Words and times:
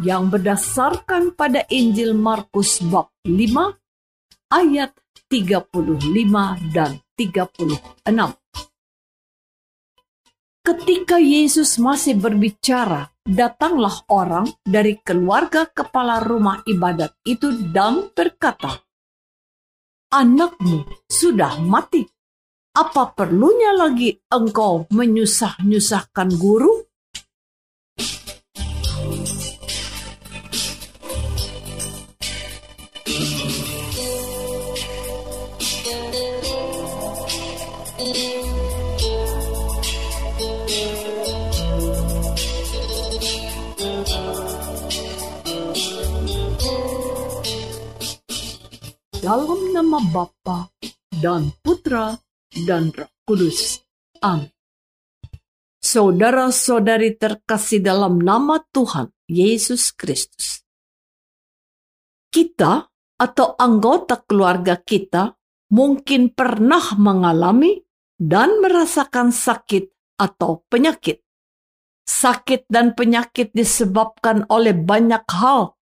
Yang 0.00 0.32
berdasarkan 0.32 1.36
pada 1.36 1.64
Injil 1.68 2.16
Markus 2.16 2.80
bab 2.80 3.12
5 3.24 4.52
ayat 4.52 4.96
35 5.28 6.74
dan 6.74 6.98
36. 7.14 8.40
Ketika 10.60 11.16
Yesus 11.16 11.80
masih 11.80 12.20
berbicara, 12.20 13.08
datanglah 13.24 14.04
orang 14.12 14.48
dari 14.64 15.00
keluarga 15.00 15.68
kepala 15.68 16.20
rumah 16.20 16.60
ibadat 16.68 17.16
itu 17.24 17.72
dan 17.72 18.12
berkata, 18.12 18.80
Anakmu 20.10 21.06
sudah 21.06 21.62
mati. 21.62 22.02
Apa 22.70 23.14
perlunya 23.14 23.74
lagi 23.74 24.14
engkau 24.30 24.86
menyusah-nyusahkan 24.90 26.38
guru? 26.38 26.79
Nama 49.80 49.96
Bapa 50.12 50.68
dan 51.08 51.56
Putra 51.64 52.12
dan 52.68 52.92
Roh 52.92 53.08
Kudus. 53.24 53.80
Amin. 54.20 54.52
Saudara-saudari 55.80 57.16
terkasih 57.16 57.80
dalam 57.80 58.20
nama 58.20 58.60
Tuhan 58.60 59.08
Yesus 59.24 59.96
Kristus. 59.96 60.60
Kita 62.28 62.92
atau 63.16 63.56
anggota 63.56 64.20
keluarga 64.20 64.76
kita 64.76 65.32
mungkin 65.72 66.36
pernah 66.36 66.92
mengalami 67.00 67.80
dan 68.20 68.60
merasakan 68.60 69.32
sakit 69.32 69.88
atau 70.20 70.60
penyakit. 70.68 71.24
Sakit 72.04 72.68
dan 72.68 72.92
penyakit 72.92 73.48
disebabkan 73.56 74.44
oleh 74.52 74.76
banyak 74.76 75.24
hal, 75.24 75.72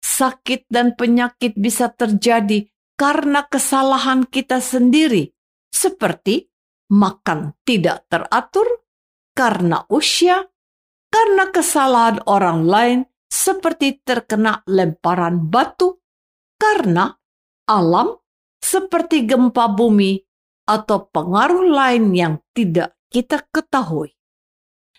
sakit 0.00 0.64
dan 0.72 0.96
penyakit 0.96 1.52
bisa 1.60 1.92
terjadi 1.92 2.64
karena 2.98 3.46
kesalahan 3.46 4.26
kita 4.26 4.58
sendiri, 4.58 5.30
seperti 5.70 6.50
makan 6.90 7.54
tidak 7.62 8.10
teratur, 8.10 8.66
karena 9.38 9.86
usia, 9.86 10.50
karena 11.06 11.54
kesalahan 11.54 12.18
orang 12.26 12.66
lain, 12.66 12.98
seperti 13.30 14.02
terkena 14.02 14.66
lemparan 14.66 15.46
batu, 15.46 16.02
karena 16.58 17.14
alam, 17.70 18.18
seperti 18.58 19.30
gempa 19.30 19.70
bumi, 19.70 20.18
atau 20.66 21.06
pengaruh 21.08 21.70
lain 21.70 22.12
yang 22.12 22.34
tidak 22.50 22.98
kita 23.14 23.46
ketahui. 23.54 24.12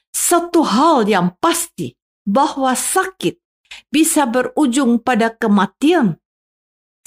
Satu 0.10 0.66
hal 0.66 1.06
yang 1.06 1.36
pasti 1.38 1.94
bahwa 2.26 2.74
sakit 2.74 3.38
bisa 3.90 4.30
berujung 4.30 5.02
pada 5.02 5.34
kematian. 5.34 6.19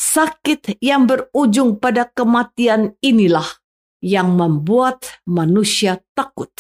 Sakit 0.03 0.83
yang 0.83 1.07
berujung 1.07 1.79
pada 1.79 2.11
kematian 2.11 2.99
inilah 2.99 3.47
yang 4.03 4.35
membuat 4.35 5.23
manusia 5.31 6.03
takut. 6.19 6.51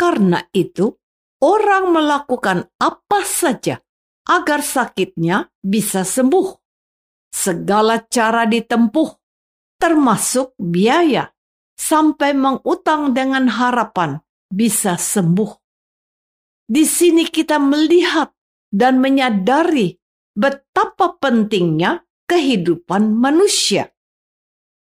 Karena 0.00 0.40
itu, 0.56 0.96
orang 1.44 1.92
melakukan 1.92 2.72
apa 2.80 3.20
saja 3.28 3.84
agar 4.24 4.64
sakitnya 4.64 5.52
bisa 5.60 6.08
sembuh. 6.08 6.56
Segala 7.28 8.00
cara 8.08 8.48
ditempuh, 8.48 9.12
termasuk 9.76 10.56
biaya, 10.56 11.28
sampai 11.76 12.32
mengutang 12.32 13.12
dengan 13.12 13.44
harapan 13.44 14.16
bisa 14.48 14.96
sembuh. 14.96 15.52
Di 16.64 16.88
sini 16.88 17.28
kita 17.28 17.60
melihat 17.60 18.32
dan 18.72 19.04
menyadari 19.04 19.92
betapa 20.32 21.20
pentingnya 21.20 22.00
kehidupan 22.32 23.12
manusia. 23.12 23.92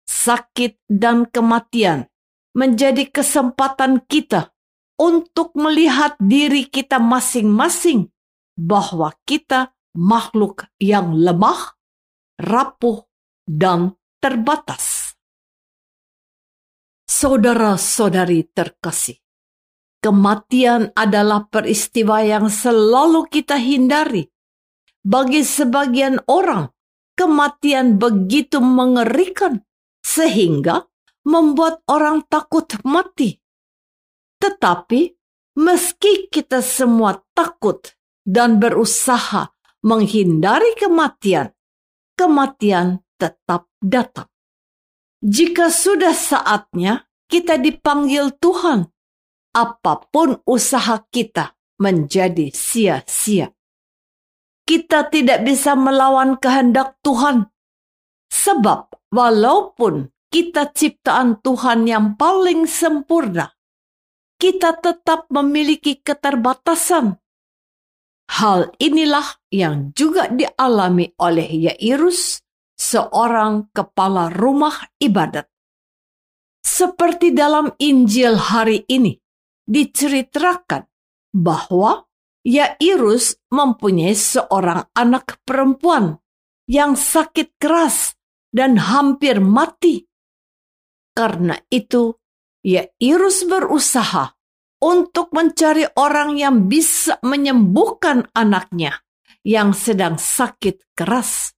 Sakit 0.06 0.86
dan 0.86 1.26
kematian 1.26 2.06
menjadi 2.54 3.10
kesempatan 3.10 4.06
kita 4.06 4.54
untuk 5.02 5.58
melihat 5.58 6.14
diri 6.22 6.70
kita 6.70 7.02
masing-masing 7.02 8.14
bahwa 8.54 9.18
kita 9.26 9.74
makhluk 9.98 10.70
yang 10.78 11.18
lemah, 11.18 11.74
rapuh, 12.38 13.10
dan 13.50 13.98
terbatas. 14.22 15.18
Saudara-saudari 17.10 18.46
terkasih, 18.54 19.18
Kematian 20.00 20.96
adalah 20.96 21.52
peristiwa 21.52 22.24
yang 22.24 22.48
selalu 22.48 23.28
kita 23.28 23.60
hindari. 23.60 24.32
Bagi 25.04 25.44
sebagian 25.44 26.24
orang, 26.24 26.72
kematian 27.20 28.00
begitu 28.00 28.64
mengerikan 28.64 29.60
sehingga 30.00 30.88
membuat 31.28 31.84
orang 31.92 32.24
takut 32.32 32.72
mati. 32.88 33.36
Tetapi 34.40 35.02
meski 35.60 36.32
kita 36.32 36.64
semua 36.64 37.20
takut 37.36 37.92
dan 38.24 38.56
berusaha 38.64 39.52
menghindari 39.84 40.80
kematian, 40.80 41.52
kematian 42.16 43.04
tetap 43.20 43.68
datang. 43.84 44.32
Jika 45.20 45.68
sudah 45.68 46.16
saatnya 46.16 47.04
kita 47.28 47.60
dipanggil 47.60 48.32
Tuhan, 48.40 48.88
apa 49.52 49.94
pun 50.08 50.40
usaha 50.48 51.04
kita 51.12 51.52
menjadi 51.84 52.48
sia-sia. 52.56 53.52
Kita 54.70 55.10
tidak 55.10 55.50
bisa 55.50 55.74
melawan 55.74 56.38
kehendak 56.38 57.02
Tuhan, 57.02 57.50
sebab 58.30 58.94
walaupun 59.10 60.14
kita 60.30 60.70
ciptaan 60.70 61.42
Tuhan 61.42 61.90
yang 61.90 62.14
paling 62.14 62.70
sempurna, 62.70 63.50
kita 64.38 64.78
tetap 64.78 65.26
memiliki 65.34 65.98
keterbatasan. 66.06 67.18
Hal 68.30 68.70
inilah 68.78 69.42
yang 69.50 69.90
juga 69.98 70.30
dialami 70.30 71.18
oleh 71.18 71.50
Yairus, 71.50 72.46
seorang 72.78 73.74
kepala 73.74 74.30
rumah 74.30 74.86
ibadat. 75.02 75.50
Seperti 76.62 77.34
dalam 77.34 77.74
Injil 77.82 78.38
hari 78.38 78.86
ini, 78.86 79.18
diceritakan 79.66 80.86
bahwa 81.34 82.06
Yairus 82.50 83.38
mempunyai 83.54 84.18
seorang 84.18 84.90
anak 84.98 85.38
perempuan 85.46 86.18
yang 86.66 86.98
sakit 86.98 87.62
keras 87.62 88.18
dan 88.50 88.82
hampir 88.82 89.38
mati 89.38 90.10
karena 91.20 91.60
itu, 91.68 92.16
Yairus 92.64 93.44
berusaha 93.44 94.36
untuk 94.80 95.36
mencari 95.36 95.84
orang 96.00 96.40
yang 96.40 96.72
bisa 96.72 97.20
menyembuhkan 97.24 98.32
anaknya 98.32 99.04
yang 99.44 99.76
sedang 99.76 100.16
sakit 100.16 100.96
keras. 100.96 101.52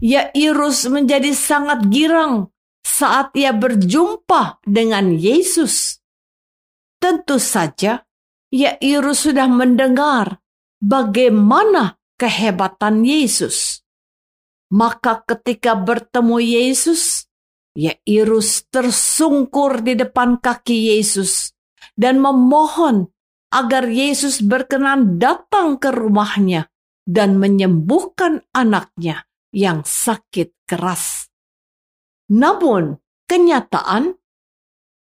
Yairus 0.00 0.88
menjadi 0.92 1.32
sangat 1.32 1.88
girang 1.88 2.52
saat 2.84 3.32
ia 3.32 3.56
berjumpa 3.56 4.60
dengan 4.64 5.08
Yesus. 5.08 6.00
Tentu 7.00 7.40
saja, 7.40 8.04
Yairus 8.54 9.26
sudah 9.26 9.50
mendengar 9.50 10.38
bagaimana 10.78 11.98
kehebatan 12.14 13.02
Yesus. 13.02 13.82
Maka 14.70 15.22
ketika 15.26 15.78
bertemu 15.78 16.42
Yesus, 16.42 17.26
Yairus 17.74 18.66
tersungkur 18.70 19.82
di 19.82 19.98
depan 19.98 20.38
kaki 20.38 20.94
Yesus 20.94 21.54
dan 21.94 22.22
memohon 22.22 23.10
agar 23.50 23.86
Yesus 23.88 24.42
berkenan 24.42 25.22
datang 25.22 25.78
ke 25.78 25.94
rumahnya 25.94 26.68
dan 27.06 27.38
menyembuhkan 27.38 28.42
anaknya 28.50 29.24
yang 29.54 29.86
sakit 29.86 30.52
keras. 30.66 31.30
Namun, 32.28 32.98
kenyataan 33.30 34.18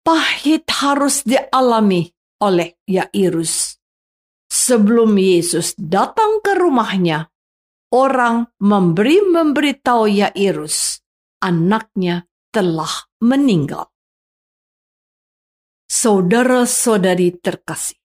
pahit 0.05 0.69
harus 0.69 1.25
dialami 1.25 2.14
oleh 2.41 2.75
Yairus. 2.87 3.77
Sebelum 4.45 5.17
Yesus 5.19 5.75
datang 5.75 6.39
ke 6.39 6.55
rumahnya, 6.55 7.27
orang 7.91 8.47
memberi 8.61 9.19
memberitahu 9.23 10.07
Yairus, 10.07 11.01
anaknya 11.43 12.25
telah 12.55 13.11
meninggal. 13.19 13.91
Saudara-saudari 15.85 17.35
terkasih, 17.41 17.99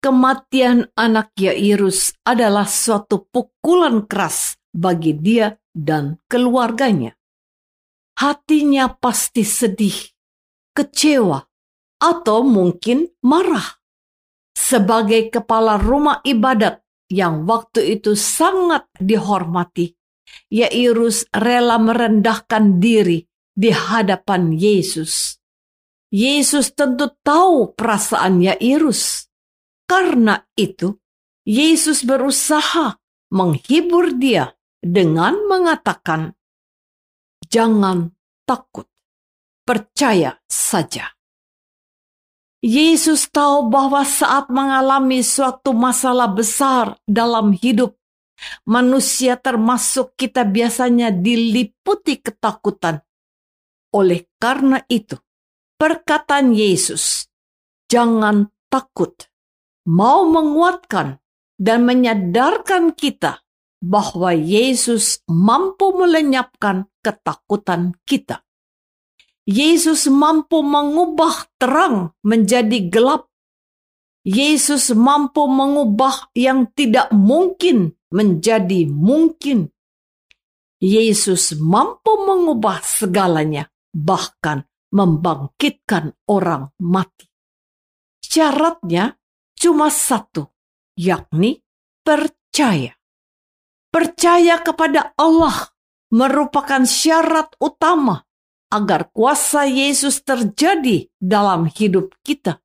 kematian 0.00 0.88
anak 0.96 1.34
Yairus 1.36 2.16
adalah 2.24 2.64
suatu 2.64 3.26
pukulan 3.28 4.06
keras 4.08 4.56
bagi 4.72 5.18
dia 5.18 5.58
dan 5.74 6.18
keluarganya. 6.30 7.12
Hatinya 8.16 8.92
pasti 8.96 9.44
sedih, 9.44 9.96
kecewa, 10.76 11.49
atau 12.00 12.40
mungkin 12.42 13.12
marah. 13.20 13.78
Sebagai 14.56 15.28
kepala 15.28 15.76
rumah 15.76 16.24
ibadat 16.24 16.80
yang 17.12 17.44
waktu 17.44 18.00
itu 18.00 18.16
sangat 18.16 18.88
dihormati, 18.96 19.92
Yairus 20.50 21.28
rela 21.30 21.76
merendahkan 21.78 22.80
diri 22.80 23.22
di 23.50 23.70
hadapan 23.70 24.54
Yesus. 24.54 25.38
Yesus 26.10 26.74
tentu 26.74 27.12
tahu 27.22 27.76
perasaan 27.76 28.42
Yairus. 28.42 29.30
Karena 29.86 30.38
itu, 30.54 30.98
Yesus 31.46 32.06
berusaha 32.06 32.98
menghibur 33.34 34.14
dia 34.14 34.54
dengan 34.78 35.34
mengatakan, 35.50 36.34
"Jangan 37.46 38.10
takut, 38.46 38.86
percaya 39.66 40.38
saja." 40.46 41.19
Yesus 42.60 43.32
tahu 43.32 43.72
bahwa 43.72 44.04
saat 44.04 44.52
mengalami 44.52 45.24
suatu 45.24 45.72
masalah 45.72 46.28
besar 46.28 47.00
dalam 47.08 47.56
hidup, 47.56 47.96
manusia 48.68 49.40
termasuk 49.40 50.12
kita 50.12 50.44
biasanya 50.44 51.08
diliputi 51.08 52.20
ketakutan 52.20 53.00
oleh 53.96 54.28
karena 54.36 54.84
itu, 54.92 55.16
perkataan 55.80 56.52
Yesus, 56.52 57.32
"Jangan 57.88 58.52
takut," 58.68 59.24
mau 59.88 60.28
menguatkan 60.28 61.16
dan 61.56 61.88
menyadarkan 61.88 62.92
kita 62.92 63.40
bahwa 63.80 64.36
Yesus 64.36 65.24
mampu 65.24 65.96
melenyapkan 65.96 66.86
ketakutan 67.00 67.96
kita. 68.04 68.44
Yesus 69.48 70.06
mampu 70.12 70.60
mengubah 70.60 71.48
terang 71.56 72.12
menjadi 72.20 72.92
gelap. 72.92 73.26
Yesus 74.20 74.92
mampu 74.92 75.48
mengubah 75.48 76.28
yang 76.36 76.68
tidak 76.76 77.08
mungkin 77.08 77.96
menjadi 78.12 78.84
mungkin. 78.84 79.72
Yesus 80.80 81.56
mampu 81.56 82.20
mengubah 82.28 82.84
segalanya 82.84 83.72
bahkan 83.96 84.68
membangkitkan 84.92 86.12
orang 86.28 86.72
mati. 86.80 87.28
Syaratnya 88.20 89.16
cuma 89.56 89.88
satu, 89.88 90.52
yakni 90.94 91.64
percaya. 92.04 92.92
Percaya 93.90 94.62
kepada 94.62 95.16
Allah 95.18 95.74
merupakan 96.14 96.86
syarat 96.86 97.58
utama 97.58 98.29
agar 98.70 99.10
kuasa 99.10 99.66
Yesus 99.66 100.22
terjadi 100.22 101.10
dalam 101.18 101.66
hidup 101.66 102.14
kita. 102.22 102.62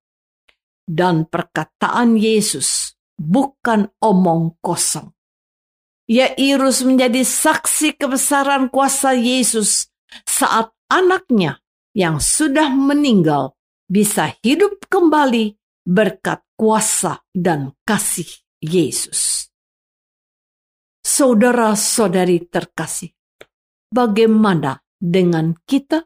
Dan 0.86 1.26
perkataan 1.26 2.14
Yesus 2.14 2.94
bukan 3.18 3.90
omong 3.98 4.62
kosong. 4.62 5.10
Yairus 6.06 6.86
menjadi 6.86 7.26
saksi 7.26 7.98
kebesaran 7.98 8.70
kuasa 8.70 9.18
Yesus 9.18 9.90
saat 10.30 10.70
anaknya 10.86 11.58
yang 11.98 12.22
sudah 12.22 12.70
meninggal 12.70 13.58
bisa 13.90 14.38
hidup 14.46 14.86
kembali 14.86 15.58
berkat 15.82 16.46
kuasa 16.54 17.26
dan 17.34 17.74
kasih 17.82 18.30
Yesus. 18.62 19.50
Saudara-saudari 21.02 22.46
terkasih, 22.50 23.14
bagaimana 23.90 24.85
dengan 25.06 25.54
kita? 25.70 26.02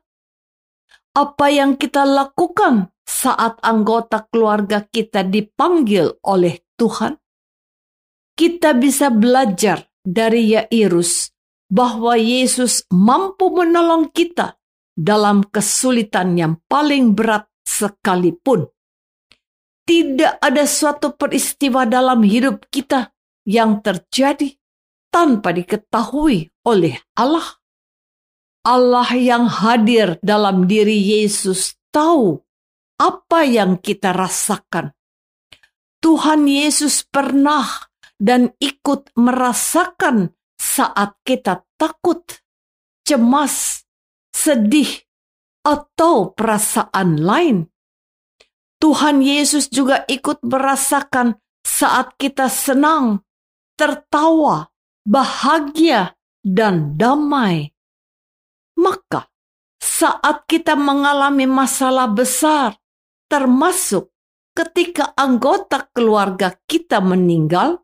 Apa 1.15 1.47
yang 1.47 1.79
kita 1.79 2.03
lakukan 2.03 2.91
saat 3.07 3.57
anggota 3.63 4.27
keluarga 4.27 4.83
kita 4.83 5.23
dipanggil 5.23 6.19
oleh 6.27 6.59
Tuhan? 6.75 7.15
Kita 8.35 8.75
bisa 8.75 9.11
belajar 9.11 9.87
dari 9.99 10.55
Yairus 10.55 11.31
bahwa 11.67 12.15
Yesus 12.15 12.87
mampu 12.91 13.51
menolong 13.51 14.11
kita 14.11 14.55
dalam 14.95 15.43
kesulitan 15.47 16.35
yang 16.35 16.59
paling 16.67 17.15
berat 17.15 17.47
sekalipun. 17.63 18.67
Tidak 19.83 20.39
ada 20.39 20.63
suatu 20.69 21.17
peristiwa 21.17 21.83
dalam 21.83 22.21
hidup 22.21 22.69
kita 22.69 23.11
yang 23.43 23.81
terjadi 23.81 24.53
tanpa 25.09 25.51
diketahui 25.51 26.53
oleh 26.63 26.95
Allah. 27.17 27.58
Allah 28.69 29.09
yang 29.17 29.49
hadir 29.49 30.21
dalam 30.21 30.69
diri 30.69 31.01
Yesus 31.01 31.73
tahu 31.89 32.37
apa 33.01 33.41
yang 33.41 33.81
kita 33.81 34.13
rasakan. 34.13 34.93
Tuhan 35.97 36.45
Yesus 36.45 37.01
pernah 37.01 37.65
dan 38.21 38.53
ikut 38.61 39.09
merasakan 39.17 40.37
saat 40.53 41.17
kita 41.25 41.65
takut, 41.81 42.21
cemas, 43.09 43.89
sedih, 44.29 45.01
atau 45.65 46.29
perasaan 46.37 47.17
lain. 47.25 47.65
Tuhan 48.77 49.25
Yesus 49.25 49.73
juga 49.73 50.05
ikut 50.05 50.45
merasakan 50.45 51.41
saat 51.65 52.15
kita 52.21 52.47
senang, 52.47 53.25
tertawa, 53.75 54.69
bahagia, 55.03 56.13
dan 56.45 56.95
damai. 56.95 57.73
Maka, 58.79 59.27
saat 59.79 60.47
kita 60.47 60.79
mengalami 60.79 61.43
masalah 61.43 62.07
besar, 62.07 62.79
termasuk 63.27 64.15
ketika 64.55 65.11
anggota 65.19 65.87
keluarga 65.91 66.55
kita 66.63 67.03
meninggal, 67.03 67.83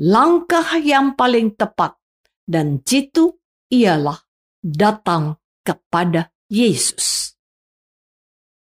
langkah 0.00 0.76
yang 0.76 1.16
paling 1.16 1.56
tepat 1.56 1.96
dan 2.44 2.84
jitu 2.84 3.40
ialah 3.72 4.20
datang 4.60 5.40
kepada 5.64 6.30
Yesus. 6.52 7.34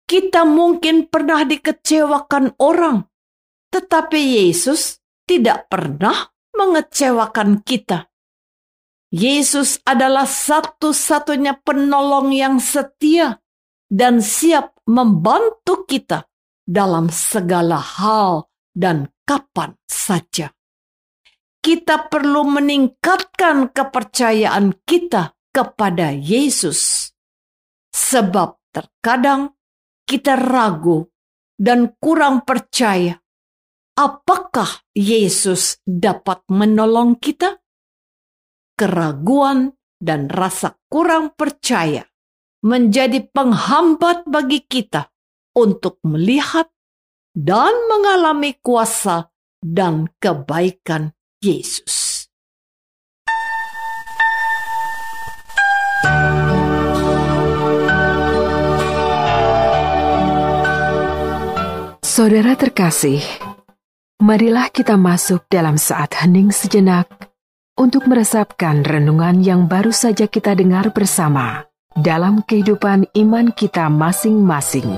Kita 0.07 0.47
mungkin 0.47 1.11
pernah 1.11 1.43
dikecewakan 1.43 2.55
orang, 2.63 3.03
tetapi 3.69 4.19
Yesus 4.39 5.03
tidak 5.27 5.67
pernah 5.67 6.31
mengecewakan 6.55 7.61
kita. 7.61 8.07
Yesus 9.07 9.79
adalah 9.87 10.27
satu-satunya 10.27 11.63
penolong 11.63 12.35
yang 12.35 12.59
setia 12.59 13.39
dan 13.87 14.19
siap 14.19 14.75
membantu 14.83 15.87
kita 15.87 16.27
dalam 16.67 17.07
segala 17.07 17.79
hal 17.79 18.51
dan 18.75 19.07
kapan 19.23 19.79
saja. 19.87 20.51
Kita 21.63 22.11
perlu 22.11 22.47
meningkatkan 22.47 23.71
kepercayaan 23.71 24.83
kita 24.83 25.35
kepada 25.55 26.11
Yesus, 26.11 27.11
sebab 27.91 28.59
terkadang 28.75 29.55
kita 30.03 30.35
ragu 30.35 31.07
dan 31.55 31.95
kurang 31.99 32.43
percaya. 32.43 33.19
Apakah 33.97 34.85
Yesus 34.93 35.81
dapat 35.83 36.43
menolong 36.51 37.17
kita? 37.17 37.57
Keraguan 38.77 39.73
dan 39.97 40.29
rasa 40.29 40.77
kurang 40.85 41.33
percaya 41.33 42.05
menjadi 42.61 43.25
penghambat 43.25 44.29
bagi 44.29 44.69
kita 44.69 45.09
untuk 45.57 45.97
melihat 46.05 46.69
dan 47.33 47.73
mengalami 47.89 48.53
kuasa 48.61 49.33
dan 49.57 50.05
kebaikan 50.21 51.09
Yesus. 51.41 52.29
Saudara 62.05 62.53
terkasih, 62.53 63.25
marilah 64.21 64.69
kita 64.69 65.01
masuk 65.01 65.49
dalam 65.49 65.81
saat 65.81 66.13
hening 66.21 66.53
sejenak 66.53 67.09
untuk 67.77 68.09
meresapkan 68.09 68.81
renungan 68.81 69.45
yang 69.45 69.69
baru 69.69 69.93
saja 69.93 70.25
kita 70.25 70.57
dengar 70.57 70.89
bersama 70.89 71.69
dalam 71.93 72.41
kehidupan 72.41 73.05
iman 73.13 73.53
kita 73.53 73.85
masing-masing. 73.93 74.89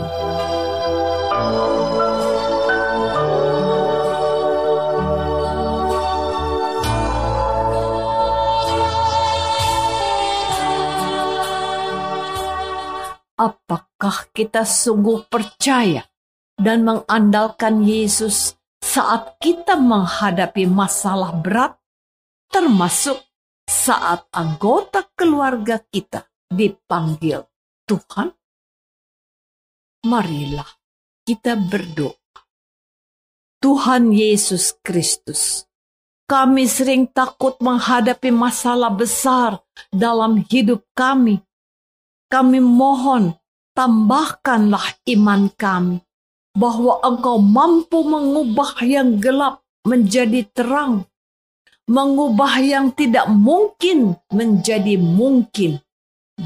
Apakah 13.39 14.27
kita 14.35 14.67
sungguh 14.67 15.31
percaya 15.31 16.03
dan 16.59 16.83
mengandalkan 16.83 17.87
Yesus 17.87 18.59
saat 18.83 19.39
kita 19.39 19.79
menghadapi 19.79 20.67
masalah 20.67 21.31
berat, 21.39 21.78
termasuk 22.49 23.21
saat 23.69 24.25
anggota 24.33 25.05
keluarga 25.13 25.79
kita 25.79 26.25
dipanggil 26.49 27.45
Tuhan? 27.85 28.33
Marilah 30.09 30.67
kita 31.25 31.53
berdoa. 31.55 32.17
Tuhan 33.59 34.15
Yesus 34.15 34.79
Kristus, 34.79 35.67
kami 36.29 36.63
sering 36.69 37.11
takut 37.11 37.59
menghadapi 37.59 38.31
masalah 38.31 38.93
besar 38.93 39.59
dalam 39.91 40.45
hidup 40.47 40.87
kami. 40.95 41.43
Kami 42.31 42.61
mohon, 42.63 43.35
tambahkanlah 43.73 45.01
iman 45.17 45.49
kami 45.57 45.99
bahwa 46.53 47.01
Engkau 47.01 47.41
mampu 47.41 48.05
mengubah 48.05 48.77
yang 48.85 49.17
gelap 49.17 49.65
menjadi 49.81 50.45
terang, 50.53 51.08
mengubah 51.89 52.61
yang 52.61 52.93
tidak 52.93 53.25
mungkin 53.33 54.13
menjadi 54.29 55.01
mungkin, 55.01 55.81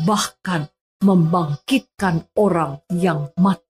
bahkan 0.07 0.71
membangkitkan 1.03 2.31
orang 2.39 2.79
yang 2.95 3.27
mati. 3.35 3.67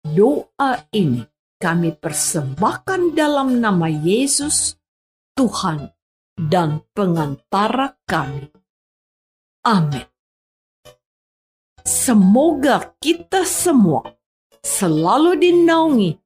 Doa 0.00 0.80
ini 0.96 1.20
kami 1.60 1.92
persembahkan 1.92 3.12
dalam 3.12 3.60
nama 3.60 3.84
Yesus, 3.84 4.80
Tuhan 5.36 5.92
dan 6.32 6.80
pengantara 6.96 8.00
kami. 8.08 8.48
Amin. 9.68 10.08
Semoga 11.84 12.96
kita 12.96 13.44
semua 13.44 14.02
selalu 14.64 15.38
dinaungi 15.38 16.25